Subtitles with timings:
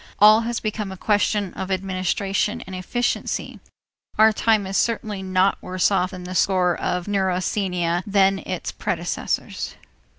[0.17, 3.59] All has become a question of administration and efficiency.
[4.17, 9.75] Our time is certainly not worse off on the score of neurasthenia than its predecessors.